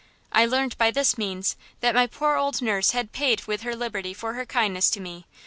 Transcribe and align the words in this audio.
"I 0.31 0.47
learned 0.47 0.79
by 0.79 0.89
this 0.89 1.15
means 1.15 1.55
that 1.81 1.93
my 1.93 2.07
poor 2.07 2.35
old 2.35 2.59
nurse 2.59 2.89
had 2.89 3.11
paid 3.11 3.43
with 3.45 3.61
her 3.61 3.75
liberty 3.75 4.15
for 4.15 4.33
her 4.33 4.47
kindness 4.47 4.89
to 4.89 4.99
me. 4.99 5.27